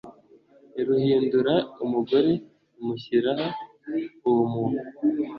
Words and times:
iruhindura 0.79 1.53
umugore 1.83 2.31
imushyira 2.79 3.31
uwo 4.29 4.43
muntu 4.53 4.81